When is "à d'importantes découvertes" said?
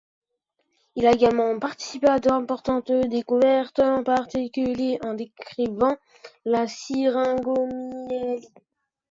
2.07-3.77